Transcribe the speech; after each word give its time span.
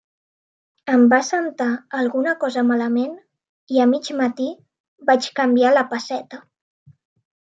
Em 0.91 1.01
va 1.09 1.17
sentar 1.25 1.67
alguna 1.97 2.31
cosa 2.43 2.63
malament 2.69 3.13
i 3.75 3.81
a 3.83 3.87
mig 3.91 4.09
matí 4.21 4.47
vaig 5.11 5.29
canviar 5.41 5.75
la 5.77 5.85
pesseta. 5.93 6.41